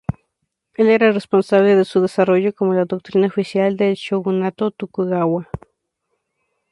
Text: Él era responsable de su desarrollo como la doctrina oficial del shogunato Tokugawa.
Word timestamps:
Él 0.73 0.89
era 0.89 1.11
responsable 1.11 1.75
de 1.75 1.85
su 1.85 2.01
desarrollo 2.01 2.55
como 2.55 2.73
la 2.73 2.85
doctrina 2.85 3.27
oficial 3.27 3.77
del 3.77 3.93
shogunato 3.93 4.71
Tokugawa. 4.71 5.47